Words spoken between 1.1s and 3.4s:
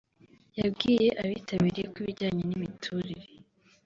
abitabiriye ko ibijyanye n’imiturire